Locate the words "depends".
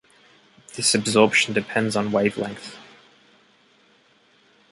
1.53-1.95